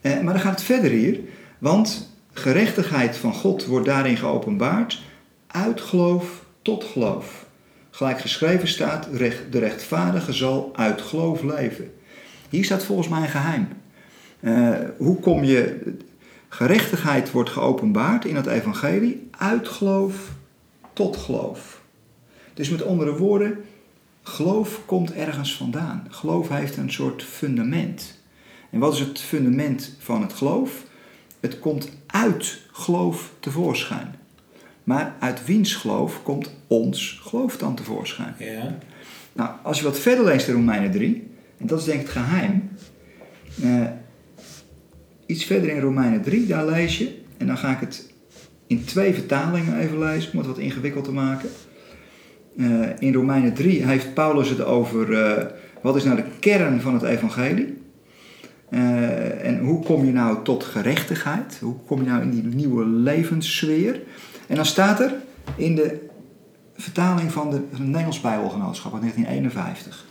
Eh, 0.00 0.20
maar 0.20 0.32
dan 0.32 0.42
gaat 0.42 0.52
het 0.52 0.62
verder 0.62 0.90
hier, 0.90 1.20
want 1.58 2.16
gerechtigheid 2.32 3.16
van 3.16 3.34
God 3.34 3.66
wordt 3.66 3.86
daarin 3.86 4.16
geopenbaard 4.16 5.02
uit 5.46 5.80
geloof 5.80 6.44
tot 6.62 6.84
geloof. 6.84 7.46
Gelijk 7.90 8.20
geschreven 8.20 8.68
staat, 8.68 9.08
recht- 9.12 9.52
de 9.52 9.58
rechtvaardige 9.58 10.32
zal 10.32 10.70
uit 10.76 11.00
geloof 11.02 11.42
leven. 11.42 11.90
Hier 12.50 12.64
staat 12.64 12.84
volgens 12.84 13.08
mij 13.08 13.20
een 13.22 13.28
geheim. 13.28 13.68
Eh, 14.40 14.70
hoe 14.96 15.20
kom 15.20 15.44
je, 15.44 15.80
gerechtigheid 16.48 17.30
wordt 17.30 17.50
geopenbaard 17.50 18.24
in 18.24 18.36
het 18.36 18.46
evangelie 18.46 19.28
uit 19.38 19.68
geloof 19.68 20.36
tot 20.98 21.16
geloof. 21.16 21.82
Dus 22.54 22.68
met 22.68 22.84
andere 22.84 23.16
woorden, 23.16 23.64
geloof 24.22 24.80
komt 24.86 25.12
ergens 25.12 25.56
vandaan. 25.56 26.06
Geloof 26.08 26.48
heeft 26.48 26.76
een 26.76 26.92
soort 26.92 27.22
fundament. 27.22 28.20
En 28.70 28.78
wat 28.78 28.92
is 28.92 29.00
het 29.00 29.20
fundament 29.20 29.96
van 29.98 30.22
het 30.22 30.32
geloof? 30.32 30.84
Het 31.40 31.58
komt 31.58 31.88
uit 32.06 32.58
geloof 32.72 33.32
tevoorschijn. 33.40 34.14
Maar 34.84 35.14
uit 35.18 35.44
wiens 35.44 35.74
geloof 35.74 36.22
komt 36.22 36.50
ons 36.66 37.20
geloof 37.22 37.56
dan 37.56 37.74
tevoorschijn? 37.74 38.34
Ja. 38.38 38.78
Nou, 39.32 39.50
als 39.62 39.78
je 39.78 39.84
wat 39.84 39.98
verder 39.98 40.24
leest 40.24 40.48
in 40.48 40.54
Romeinen 40.54 40.90
3, 40.90 41.30
en 41.58 41.66
dat 41.66 41.78
is 41.78 41.84
denk 41.84 42.00
ik 42.00 42.06
het 42.06 42.16
geheim. 42.16 42.70
eh, 43.62 43.86
iets 45.26 45.44
verder 45.44 45.70
in 45.70 45.80
Romeinen 45.80 46.22
3, 46.22 46.46
daar 46.46 46.66
lees 46.66 46.98
je, 46.98 47.20
en 47.36 47.46
dan 47.46 47.58
ga 47.58 47.70
ik 47.70 47.80
het 47.80 48.07
in 48.68 48.84
twee 48.84 49.14
vertalingen 49.14 49.78
even 49.78 49.98
lezen, 49.98 50.32
om 50.32 50.38
het 50.38 50.46
wat 50.46 50.58
ingewikkeld 50.58 51.04
te 51.04 51.12
maken. 51.12 51.48
Eh, 52.56 52.66
in 52.98 53.14
Romeinen 53.14 53.54
3 53.54 53.86
heeft 53.86 54.14
Paulus 54.14 54.48
het 54.48 54.64
over 54.64 55.12
eh, 55.12 55.46
wat 55.82 55.96
is 55.96 56.04
nou 56.04 56.16
de 56.16 56.24
kern 56.38 56.80
van 56.80 56.94
het 56.94 57.02
evangelie. 57.02 57.76
Eh, 58.70 59.46
en 59.46 59.58
hoe 59.58 59.82
kom 59.82 60.04
je 60.04 60.12
nou 60.12 60.36
tot 60.42 60.64
gerechtigheid? 60.64 61.58
Hoe 61.60 61.76
kom 61.86 62.02
je 62.02 62.08
nou 62.08 62.22
in 62.22 62.30
die 62.30 62.42
nieuwe 62.42 62.86
levenssfeer? 62.86 64.00
En 64.46 64.56
dan 64.56 64.66
staat 64.66 65.00
er 65.00 65.14
in 65.56 65.74
de 65.74 66.06
vertaling 66.74 67.32
van, 67.32 67.50
de, 67.50 67.60
Nederlands 67.78 68.20
Bijbelgenootschap 68.20 68.92
uit 68.92 69.00
1951. 69.00 70.06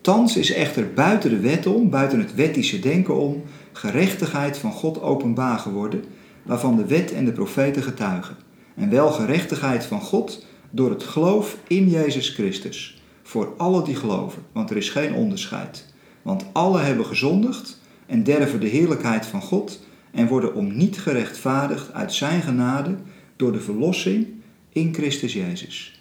Thans 0.00 0.36
is 0.36 0.52
echter 0.52 0.92
buiten 0.94 1.30
de 1.30 1.40
wet 1.40 1.66
om, 1.66 1.90
buiten 1.90 2.18
het 2.18 2.34
wettische 2.34 2.80
denken 2.80 3.16
om, 3.16 3.42
gerechtigheid 3.72 4.58
van 4.58 4.72
God 4.72 5.02
openbaar 5.02 5.58
geworden, 5.58 6.04
waarvan 6.42 6.76
de 6.76 6.86
wet 6.86 7.12
en 7.12 7.24
de 7.24 7.32
profeten 7.32 7.82
getuigen. 7.82 8.36
En 8.74 8.90
wel 8.90 9.10
gerechtigheid 9.10 9.84
van 9.84 10.00
God 10.00 10.46
door 10.70 10.90
het 10.90 11.02
geloof 11.02 11.56
in 11.66 11.88
Jezus 11.88 12.28
Christus. 12.28 13.02
Voor 13.22 13.54
alle 13.56 13.82
die 13.84 13.96
geloven, 13.96 14.42
want 14.52 14.70
er 14.70 14.76
is 14.76 14.90
geen 14.90 15.14
onderscheid. 15.14 15.86
Want 16.22 16.44
alle 16.52 16.78
hebben 16.80 17.06
gezondigd 17.06 17.80
en 18.06 18.22
derven 18.22 18.60
de 18.60 18.66
heerlijkheid 18.66 19.26
van 19.26 19.42
God 19.42 19.80
en 20.12 20.26
worden 20.26 20.54
om 20.54 20.76
niet 20.76 20.98
gerechtvaardigd 20.98 21.92
uit 21.92 22.12
zijn 22.12 22.42
genade 22.42 22.94
door 23.36 23.52
de 23.52 23.60
verlossing 23.60 24.26
in 24.72 24.94
Christus 24.94 25.32
Jezus. 25.32 26.00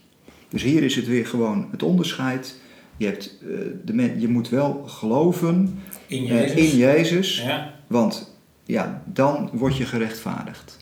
Dus 0.49 0.63
hier 0.63 0.83
is 0.83 0.95
het 0.95 1.07
weer 1.07 1.25
gewoon 1.25 1.67
het 1.71 1.83
onderscheid. 1.83 2.59
Je, 2.97 3.05
hebt, 3.05 3.37
eh, 3.41 3.47
de 3.85 3.93
men, 3.93 4.19
je 4.19 4.27
moet 4.27 4.49
wel 4.49 4.83
geloven 4.85 5.79
In 6.07 6.23
eh, 6.23 6.29
Jezus. 6.29 6.71
in 6.71 6.77
Jezus, 6.77 7.41
Ja, 7.41 7.73
want 7.87 8.38
ja, 8.69 9.03
dan 9.05 9.49
word 9.53 9.77
je 9.77 9.85
gerechtvaardigd. 9.85 10.77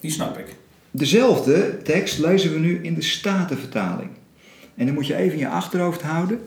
die 0.00 0.10
snap 0.10 0.38
ik. 0.38 0.56
Dezelfde 0.90 1.82
tekst 1.82 2.18
lezen 2.18 2.52
we 2.52 2.58
nu 2.58 2.78
in 2.82 2.94
de 2.94 3.02
Statenvertaling. 3.02 4.10
En 4.74 4.86
dan 4.86 4.94
moet 4.94 5.06
je 5.06 5.14
even 5.14 5.32
in 5.32 5.38
je 5.38 5.48
achterhoofd 5.48 6.02
houden, 6.02 6.40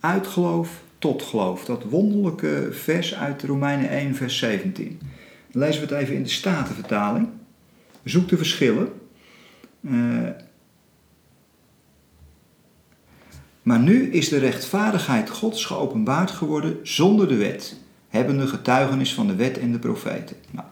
uit 0.00 0.26
geloof 0.26 0.82
tot 0.98 1.22
geloof. 1.22 1.64
Dat 1.64 1.82
wonderlijke 1.82 2.68
vers 2.70 3.14
uit 3.14 3.42
Romeinen 3.42 3.88
1, 3.88 4.14
vers 4.14 4.38
17. 4.38 4.98
Dan 5.50 5.62
lezen 5.62 5.80
we 5.80 5.94
het 5.94 6.02
even 6.02 6.14
in 6.14 6.22
de 6.22 6.28
Statenvertaling. 6.28 7.28
Zoek 8.02 8.28
de 8.28 8.36
verschillen. 8.36 8.92
Eh, 9.80 10.28
maar 13.62 13.80
nu 13.80 14.10
is 14.10 14.28
de 14.28 14.38
rechtvaardigheid 14.38 15.30
Gods 15.30 15.64
geopenbaard 15.64 16.30
geworden 16.30 16.78
zonder 16.82 17.28
de 17.28 17.36
wet, 17.36 17.76
hebbende 18.14 18.46
getuigenis 18.46 19.14
van 19.14 19.26
de 19.26 19.34
wet 19.34 19.58
en 19.58 19.72
de 19.72 19.78
profeten. 19.78 20.36
Nou, 20.50 20.66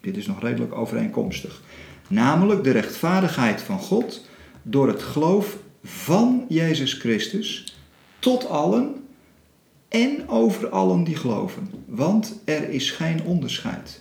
dit 0.00 0.16
is 0.16 0.26
nog 0.26 0.40
redelijk 0.40 0.74
overeenkomstig. 0.74 1.62
Namelijk 2.08 2.64
de 2.64 2.70
rechtvaardigheid 2.70 3.62
van 3.62 3.78
God 3.78 4.26
door 4.62 4.88
het 4.88 5.02
geloof 5.02 5.56
van 5.84 6.44
Jezus 6.48 6.92
Christus 6.92 7.76
tot 8.18 8.48
allen 8.48 9.06
en 9.88 10.28
over 10.28 10.68
allen 10.68 11.04
die 11.04 11.16
geloven. 11.16 11.70
Want 11.86 12.40
er 12.44 12.68
is 12.70 12.90
geen 12.90 13.22
onderscheid. 13.22 14.00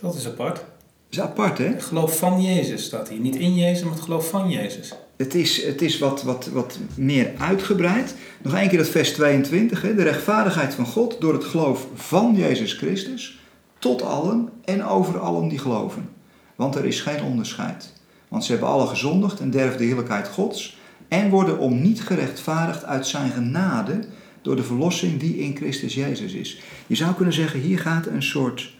Dat 0.00 0.14
is 0.14 0.26
apart. 0.26 0.56
Dat 0.56 0.64
is 1.08 1.20
apart, 1.20 1.58
hè? 1.58 1.64
Het 1.64 1.82
geloof 1.82 2.18
van 2.18 2.42
Jezus 2.42 2.84
staat 2.84 3.08
hier. 3.08 3.20
Niet 3.20 3.36
in 3.36 3.54
Jezus, 3.54 3.82
maar 3.82 3.92
het 3.92 4.02
geloof 4.02 4.28
van 4.28 4.50
Jezus. 4.50 4.94
Het 5.20 5.34
is, 5.34 5.64
het 5.64 5.82
is 5.82 5.98
wat, 5.98 6.22
wat, 6.22 6.46
wat 6.46 6.78
meer 6.94 7.32
uitgebreid. 7.38 8.14
Nog 8.42 8.54
één 8.54 8.68
keer 8.68 8.78
dat 8.78 8.88
vers 8.88 9.12
22. 9.12 9.82
Hè? 9.82 9.94
De 9.94 10.02
rechtvaardigheid 10.02 10.74
van 10.74 10.86
God 10.86 11.20
door 11.20 11.32
het 11.32 11.44
geloof 11.44 11.86
van 11.94 12.34
Jezus 12.34 12.72
Christus 12.72 13.40
tot 13.78 14.02
allen 14.02 14.48
en 14.64 14.84
over 14.84 15.18
allen 15.18 15.48
die 15.48 15.58
geloven. 15.58 16.08
Want 16.56 16.74
er 16.74 16.84
is 16.84 17.00
geen 17.00 17.22
onderscheid. 17.22 17.92
Want 18.28 18.44
ze 18.44 18.50
hebben 18.50 18.68
alle 18.68 18.86
gezondigd 18.86 19.40
en 19.40 19.50
derven 19.50 19.78
de 19.78 19.84
heerlijkheid 19.84 20.28
Gods 20.28 20.78
en 21.08 21.30
worden 21.30 21.58
om 21.58 21.82
niet 21.82 22.02
gerechtvaardigd 22.02 22.84
uit 22.84 23.06
zijn 23.06 23.30
genade 23.30 24.04
door 24.42 24.56
de 24.56 24.64
verlossing 24.64 25.20
die 25.20 25.38
in 25.38 25.56
Christus 25.56 25.94
Jezus 25.94 26.32
is. 26.32 26.60
Je 26.86 26.94
zou 26.94 27.14
kunnen 27.14 27.34
zeggen, 27.34 27.60
hier 27.60 27.78
gaat 27.78 28.06
een 28.06 28.22
soort 28.22 28.74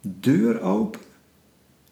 deur 0.00 0.60
open 0.60 1.00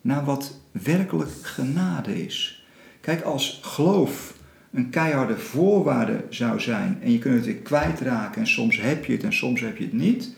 naar 0.01 0.25
wat 0.25 0.61
werkelijk 0.71 1.31
genade 1.43 2.25
is. 2.25 2.62
Kijk, 3.03 3.23
als 3.23 3.61
geloof 3.63 4.35
een 4.73 4.91
keiharde 4.91 5.39
voorwaarde 5.39 6.25
zou 6.29 6.61
zijn 6.61 6.99
en 7.03 7.13
je 7.13 7.19
kunt 7.19 7.35
het 7.35 7.45
weer 7.45 7.55
kwijtraken 7.55 8.41
en 8.41 8.47
soms 8.47 8.81
heb 8.81 9.05
je 9.05 9.13
het 9.13 9.25
en 9.25 9.33
soms 9.33 9.61
heb 9.61 9.77
je 9.77 9.85
het 9.85 9.93
niet, 9.93 10.35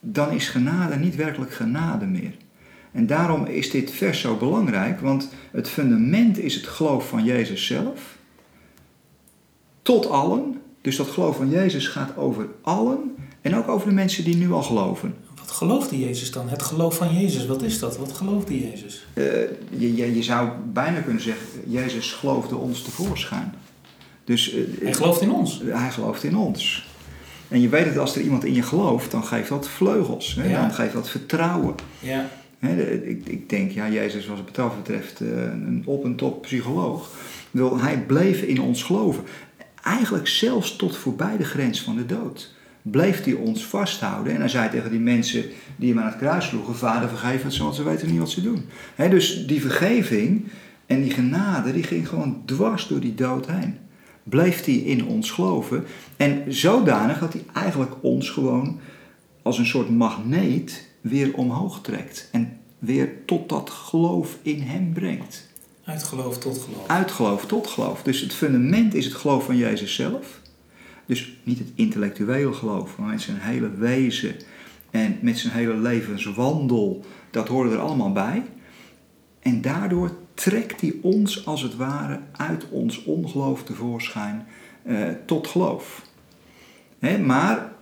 dan 0.00 0.32
is 0.32 0.48
genade 0.48 0.96
niet 0.96 1.16
werkelijk 1.16 1.52
genade 1.52 2.06
meer. 2.06 2.34
En 2.92 3.06
daarom 3.06 3.46
is 3.46 3.70
dit 3.70 3.90
vers 3.90 4.20
zo 4.20 4.36
belangrijk, 4.36 5.00
want 5.00 5.30
het 5.50 5.68
fundament 5.68 6.38
is 6.38 6.54
het 6.54 6.66
geloof 6.66 7.08
van 7.08 7.24
Jezus 7.24 7.66
zelf. 7.66 8.18
Tot 9.82 10.08
allen. 10.08 10.60
Dus 10.80 10.96
dat 10.96 11.08
geloof 11.08 11.36
van 11.36 11.50
Jezus 11.50 11.88
gaat 11.88 12.16
over 12.16 12.48
allen 12.62 13.14
en 13.40 13.56
ook 13.56 13.68
over 13.68 13.88
de 13.88 13.94
mensen 13.94 14.24
die 14.24 14.36
nu 14.36 14.52
al 14.52 14.62
geloven. 14.62 15.14
Wat 15.48 15.56
geloofde 15.56 15.98
Jezus 15.98 16.32
dan? 16.32 16.48
Het 16.48 16.62
geloof 16.62 16.96
van 16.96 17.14
Jezus, 17.14 17.46
wat 17.46 17.62
is 17.62 17.78
dat? 17.78 17.96
Wat 17.98 18.12
geloofde 18.12 18.60
Jezus? 18.60 19.06
Eh, 19.12 19.24
je, 19.70 19.96
je, 19.96 20.14
je 20.14 20.22
zou 20.22 20.48
bijna 20.72 21.00
kunnen 21.00 21.22
zeggen, 21.22 21.46
Jezus 21.66 22.12
geloofde 22.12 22.56
ons 22.56 22.82
tevoorschijn. 22.82 23.54
Dus 24.24 24.52
eh, 24.52 24.62
Hij 24.82 24.94
gelooft 24.94 25.20
in 25.20 25.30
ons. 25.30 25.62
hij 25.64 25.90
gelooft 25.90 26.24
in 26.24 26.36
ons. 26.36 26.86
En 27.48 27.60
je 27.60 27.68
weet 27.68 27.84
dat 27.84 27.98
als 27.98 28.16
er 28.16 28.22
iemand 28.22 28.44
in 28.44 28.54
je 28.54 28.62
gelooft, 28.62 29.10
dan 29.10 29.24
geeft 29.24 29.48
dat 29.48 29.68
vleugels. 29.68 30.34
Hè? 30.34 30.48
Ja. 30.50 30.60
Dan 30.60 30.72
geeft 30.72 30.92
dat 30.92 31.08
vertrouwen. 31.08 31.74
Ja. 31.98 32.28
Ik, 33.04 33.26
ik 33.26 33.48
denk, 33.48 33.70
ja, 33.70 33.88
Jezus 33.88 34.26
was 34.26 34.38
wat 34.38 34.54
dat 34.54 34.76
betreft 34.76 35.20
eh, 35.20 35.28
een 35.42 35.82
op 35.84 36.04
en 36.04 36.16
top 36.16 36.42
psycholoog. 36.42 37.10
Hij 37.76 37.98
bleef 38.06 38.42
in 38.42 38.60
ons 38.60 38.82
geloven. 38.82 39.24
Eigenlijk 39.82 40.28
zelfs 40.28 40.76
tot 40.76 40.96
voorbij 40.96 41.36
de 41.36 41.44
grens 41.44 41.82
van 41.82 41.96
de 41.96 42.06
dood. 42.06 42.56
Bleef 42.90 43.24
hij 43.24 43.32
ons 43.32 43.64
vasthouden. 43.64 44.32
En 44.34 44.40
hij 44.40 44.48
zei 44.48 44.70
tegen 44.70 44.90
die 44.90 45.00
mensen 45.00 45.44
die 45.76 45.88
hem 45.88 45.98
aan 45.98 46.06
het 46.06 46.16
kruis 46.16 46.46
sloegen: 46.46 46.76
Vader, 46.76 47.08
vergeef 47.08 47.42
het 47.42 47.52
ze, 47.52 47.62
want 47.62 47.74
ze 47.74 47.82
weten 47.82 48.10
niet 48.10 48.18
wat 48.18 48.30
ze 48.30 48.42
doen. 48.42 48.64
Dus 48.96 49.46
die 49.46 49.60
vergeving 49.60 50.44
en 50.86 51.02
die 51.02 51.10
genade, 51.10 51.72
die 51.72 51.82
ging 51.82 52.08
gewoon 52.08 52.42
dwars 52.44 52.86
door 52.86 53.00
die 53.00 53.14
dood 53.14 53.46
heen. 53.46 53.78
Bleef 54.22 54.64
hij 54.64 54.74
in 54.74 55.06
ons 55.06 55.30
geloven. 55.30 55.84
En 56.16 56.54
zodanig 56.54 57.18
dat 57.18 57.32
hij 57.32 57.44
eigenlijk 57.54 57.92
ons 58.00 58.30
gewoon 58.30 58.80
als 59.42 59.58
een 59.58 59.66
soort 59.66 59.90
magneet 59.90 60.88
weer 61.00 61.34
omhoog 61.34 61.80
trekt. 61.80 62.28
En 62.32 62.58
weer 62.78 63.24
tot 63.24 63.48
dat 63.48 63.70
geloof 63.70 64.38
in 64.42 64.60
hem 64.60 64.92
brengt. 64.92 65.46
Uit 65.84 66.02
geloof 66.02 66.38
tot 66.38 66.58
geloof. 66.58 66.88
Uit 66.88 67.10
geloof 67.10 67.46
tot 67.46 67.66
geloof. 67.66 68.02
Dus 68.02 68.20
het 68.20 68.34
fundament 68.34 68.94
is 68.94 69.04
het 69.04 69.14
geloof 69.14 69.44
van 69.44 69.56
Jezus 69.56 69.94
zelf. 69.94 70.40
Dus 71.08 71.38
niet 71.42 71.58
het 71.58 71.72
intellectuele 71.74 72.52
geloof, 72.52 72.98
maar 72.98 73.08
met 73.08 73.20
zijn 73.20 73.38
hele 73.40 73.70
wezen 73.70 74.34
en 74.90 75.18
met 75.20 75.38
zijn 75.38 75.52
hele 75.52 75.76
levenswandel. 75.76 77.04
Dat 77.30 77.48
hoort 77.48 77.72
er 77.72 77.78
allemaal 77.78 78.12
bij. 78.12 78.42
En 79.40 79.60
daardoor 79.60 80.10
trekt 80.34 80.80
hij 80.80 80.94
ons 81.02 81.46
als 81.46 81.62
het 81.62 81.76
ware 81.76 82.20
uit 82.32 82.68
ons 82.70 83.04
ongeloof 83.04 83.64
tevoorschijn 83.64 84.46
eh, 84.82 85.08
tot 85.26 85.46
geloof. 85.46 86.02
Maar 87.24 87.72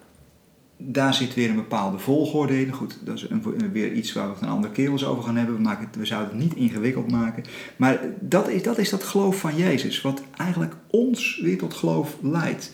daar 0.76 1.14
zit 1.14 1.35
weer 1.35 1.49
een 1.49 1.54
bepaalde 1.54 1.99
volgorde 1.99 2.61
in. 2.61 2.73
Goed, 2.73 2.99
dat 3.04 3.16
is 3.16 3.26
een, 3.30 3.73
weer 3.73 3.92
iets 3.92 4.12
waar 4.12 4.26
we 4.26 4.33
het 4.33 4.42
een 4.42 4.49
andere 4.49 4.73
keer 4.73 5.09
over 5.09 5.23
gaan 5.23 5.37
hebben. 5.37 5.56
We, 5.56 5.62
maken 5.62 5.88
we 5.99 6.06
zouden 6.06 6.30
het 6.30 6.42
niet 6.42 6.54
ingewikkeld 6.54 7.11
maken. 7.11 7.45
Maar 7.76 8.00
dat 8.21 8.49
is, 8.49 8.62
dat 8.62 8.78
is 8.78 8.90
dat 8.90 9.02
geloof 9.02 9.37
van 9.40 9.56
Jezus, 9.56 10.00
wat 10.00 10.23
eigenlijk 10.37 10.75
ons 10.90 11.40
weer 11.42 11.59
tot 11.59 11.75
geloof 11.75 12.16
leidt. 12.23 12.73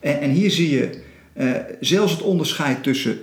En, 0.00 0.20
en 0.20 0.30
hier 0.30 0.50
zie 0.50 0.70
je 0.70 1.02
uh, 1.36 1.56
zelfs 1.80 2.12
het 2.12 2.22
onderscheid 2.22 2.82
tussen 2.82 3.18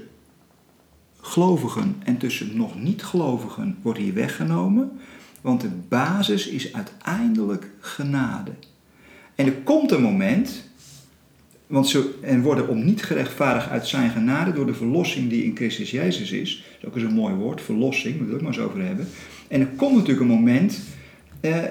gelovigen 1.22 1.96
en 2.04 2.18
tussen 2.18 2.58
nog 2.58 2.82
niet 2.82 3.04
gelovigen 3.04 3.78
wordt 3.82 4.00
hier 4.00 4.14
weggenomen. 4.14 4.92
Want 5.42 5.62
de 5.62 5.70
basis 5.88 6.48
is 6.48 6.74
uiteindelijk 6.74 7.70
genade. 7.80 8.52
En 9.36 9.46
er 9.46 9.54
komt 9.54 9.92
een 9.92 10.02
moment, 10.02 10.70
want 11.68 11.88
ze 11.88 12.14
en 12.22 12.42
worden 12.42 12.68
om 12.68 12.86
niet 12.86 13.04
gerechtvaardigd 13.04 13.70
uit 13.70 13.88
zijn 13.88 14.10
genade 14.10 14.54
door 14.54 14.66
de 14.66 14.74
verlossing 14.74 15.30
die 15.30 15.44
in 15.44 15.56
Christus 15.56 15.92
Jezus 15.92 16.32
is. 16.32 16.64
Dat 16.82 16.96
is 16.96 17.04
ook 17.04 17.10
een 17.10 17.16
mooi 17.16 17.34
woord, 17.34 17.62
verlossing, 17.62 18.18
daar 18.18 18.28
wil 18.28 18.36
ik 18.36 18.42
maar 18.42 18.54
eens 18.54 18.62
over 18.62 18.86
hebben. 18.86 19.08
En 19.48 19.60
er 19.60 19.68
komt 19.68 19.94
natuurlijk 19.94 20.22
een 20.22 20.36
moment 20.36 20.80
eh, 21.40 21.64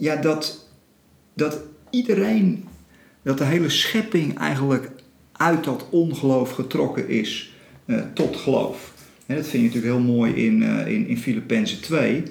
ja, 0.00 0.16
dat, 0.16 0.68
dat 1.34 1.60
iedereen, 1.90 2.64
dat 3.22 3.38
de 3.38 3.44
hele 3.44 3.68
schepping 3.68 4.38
eigenlijk 4.38 4.90
uit 5.32 5.64
dat 5.64 5.86
ongeloof 5.90 6.50
getrokken 6.50 7.08
is 7.08 7.54
eh, 7.84 8.00
tot 8.14 8.36
geloof. 8.36 8.92
Dat 9.26 9.46
vind 9.46 9.52
je 9.52 9.58
natuurlijk 9.58 9.94
heel 9.94 10.14
mooi 10.14 10.32
in, 10.32 10.62
uh, 10.62 10.86
in, 10.86 11.06
in 11.06 11.18
Filippenzen 11.18 11.80
2. 11.80 12.22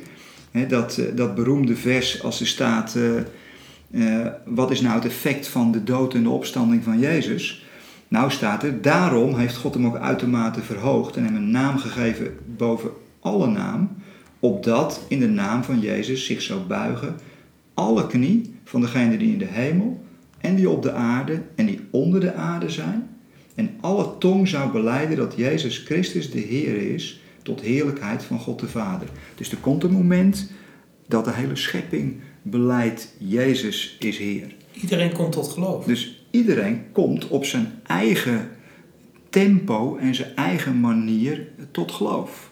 Hè, 0.51 0.67
dat, 0.67 0.98
uh, 0.98 1.05
dat 1.15 1.36
beroemde 1.36 1.75
vers 1.75 2.24
als 2.24 2.39
er 2.39 2.48
staat... 2.48 2.98
Wat 4.45 4.71
is 4.71 4.81
nou 4.81 4.95
het 4.95 5.05
effect 5.05 5.48
van 5.48 5.71
de 5.71 5.83
dood 5.83 6.13
en 6.13 6.24
de 6.24 6.29
opstanding 6.29 6.83
van 6.83 7.00
Jezus? 7.00 7.65
Nou 8.07 8.31
staat 8.31 8.63
er, 8.63 8.81
daarom 8.81 9.36
heeft 9.36 9.55
God 9.55 9.74
hem 9.74 9.86
ook 9.86 9.98
uitermate 9.98 10.62
verhoogd 10.62 11.15
en 11.15 11.24
hem 11.24 11.36
een 11.36 11.51
naam 11.51 11.77
gegeven 11.77 12.38
boven 12.57 12.89
alle 13.19 13.48
naam, 13.48 13.89
opdat 14.39 15.05
in 15.07 15.19
de 15.19 15.27
naam 15.27 15.63
van 15.63 15.79
Jezus 15.79 16.25
zich 16.25 16.41
zou 16.41 16.60
buigen 16.60 17.15
alle 17.74 18.07
knie 18.07 18.53
van 18.63 18.81
degenen 18.81 19.19
die 19.19 19.31
in 19.31 19.38
de 19.38 19.48
hemel 19.50 20.03
en 20.41 20.55
die 20.55 20.69
op 20.69 20.83
de 20.83 20.91
aarde 20.91 21.41
en 21.55 21.65
die 21.65 21.79
onder 21.91 22.19
de 22.19 22.33
aarde 22.33 22.69
zijn, 22.69 23.10
en 23.55 23.69
alle 23.79 24.17
tong 24.17 24.48
zou 24.48 24.71
beleiden 24.71 25.17
dat 25.17 25.33
Jezus 25.36 25.77
Christus 25.77 26.31
de 26.31 26.39
Heer 26.39 26.93
is, 26.93 27.21
tot 27.43 27.62
heerlijkheid 27.62 28.24
van 28.24 28.39
God 28.39 28.60
de 28.60 28.67
Vader. 28.67 29.07
Dus 29.36 29.51
er 29.51 29.57
komt 29.57 29.83
een 29.83 29.91
moment 29.91 30.51
dat 31.07 31.25
de 31.25 31.33
hele 31.33 31.55
schepping 31.55 32.19
beleidt 32.41 33.13
Jezus 33.17 33.95
is 34.00 34.17
Heer. 34.17 34.55
Iedereen 34.74 35.13
komt 35.13 35.31
tot 35.31 35.48
geloof. 35.48 35.86
Dus 35.86 36.25
iedereen 36.29 36.83
komt 36.91 37.27
op 37.27 37.45
zijn 37.45 37.71
eigen 37.83 38.50
tempo 39.29 39.98
en 39.98 40.15
zijn 40.15 40.36
eigen 40.36 40.79
manier 40.79 41.48
tot 41.71 41.91
geloof. 41.91 42.50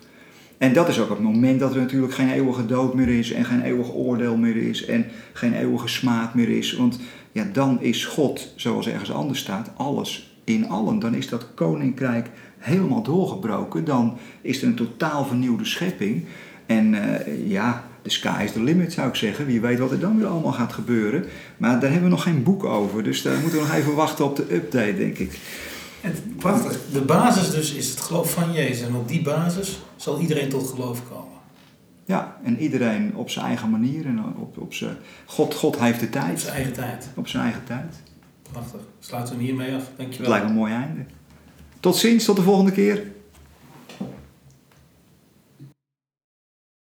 En 0.60 0.74
dat 0.74 0.88
is 0.88 1.00
ook 1.00 1.10
het 1.10 1.20
moment 1.20 1.60
dat 1.60 1.74
er 1.74 1.82
natuurlijk 1.82 2.13
geen 2.13 2.32
eeuwige 2.32 2.66
dood 2.66 2.94
meer 2.94 3.08
is 3.08 3.32
en 3.32 3.46
geen 3.46 3.62
eeuwig 3.62 3.94
oordeel 3.94 4.38
meer 4.38 4.56
is 4.56 4.86
en 4.86 5.06
geen 5.34 5.54
eeuwige 5.54 5.88
smaad 5.88 6.34
meer 6.34 6.50
is. 6.50 6.74
Want 6.74 7.00
ja, 7.32 7.48
dan 7.54 7.82
is 7.82 8.06
God, 8.06 8.54
zoals 8.56 8.88
ergens 8.88 9.12
anders 9.12 9.39
staat, 9.39 9.72
alles 9.78 10.38
in 10.44 10.70
allen. 10.70 11.00
Dan 11.00 11.13
is 11.16 11.30
dat 11.30 11.54
koninkrijk 11.54 12.30
helemaal 12.58 13.04
doorgebroken. 13.04 13.86
Dan 13.86 14.18
is 14.42 14.62
er 14.62 14.68
een 14.68 14.75
totaal 14.75 15.25
vernieuwde 15.25 15.66
schepping. 15.66 16.25
En 16.66 16.94
uh, 16.94 17.50
ja, 17.50 17.84
de 18.01 18.10
sky 18.10 18.42
is 18.44 18.51
the 18.51 18.63
limit 18.63 18.94
zou 18.94 19.08
ik 19.08 19.16
zeggen. 19.16 19.46
Wie 19.46 19.62
weet 19.62 19.80
wat 19.80 19.92
er 19.92 20.00
dan 20.00 20.18
weer 20.18 20.28
allemaal 20.28 20.51
gaat 20.51 20.74
gebeuren. 20.74 21.25
Maar 21.58 21.80
daar 21.80 21.92
hebben 21.92 22.10
we 22.10 22.16
nog 22.16 22.24
geen 22.24 22.44
boek 22.44 22.63
over. 22.63 23.04
Dus 23.04 23.22
daar 23.22 23.39
moeten 23.39 23.60
we 23.60 23.66
nog 23.66 23.75
even 23.75 23.96
wachten 23.96 24.25
op 24.25 24.36
de 24.36 24.56
update, 24.56 24.98
denk 24.98 25.18
ik. 25.18 25.39
En 26.01 26.36
prachtig. 26.38 26.79
De 26.91 27.01
basis 27.01 27.51
dus 27.51 27.74
is 27.74 27.89
het 27.89 28.00
geloof 28.00 28.32
van 28.32 28.51
Jezus. 28.51 28.88
En 28.88 28.96
op 28.96 29.08
die 29.08 29.22
basis 29.22 29.79
zal 29.96 30.20
iedereen 30.20 30.50
tot 30.50 30.68
geloof 30.68 31.10
komen. 31.10 31.38
Ja, 32.06 32.38
en 32.44 32.60
iedereen 32.60 33.15
op 33.15 33.29
zijn 33.29 33.46
eigen 33.46 33.70
manier. 33.70 34.06
En 34.06 34.25
op, 34.38 34.58
op 34.58 34.74
zijn... 34.74 34.98
God, 35.25 35.53
God 35.53 35.79
heeft 35.79 36.00
de 36.00 36.10
tijd. 36.10 36.32
Op 36.32 36.39
zijn 36.39 36.53
eigen 36.53 36.74
tijd. 36.74 37.10
Op 37.15 37.27
zijn 37.27 37.44
eigen 37.44 37.63
tijd. 37.63 37.96
Prachtig. 38.51 38.79
Sluiten 39.00 39.38
we 39.38 39.44
hem 39.44 39.50
hiermee 39.50 39.75
af. 39.75 39.84
Dankjewel. 39.98 40.18
Het 40.18 40.27
lijkt 40.27 40.46
een 40.46 40.56
mooi 40.56 40.74
einde. 40.74 41.06
Tot 41.79 41.96
ziens, 41.96 42.25
tot 42.25 42.36
de 42.36 42.41
volgende 42.41 42.72
keer. 42.72 43.03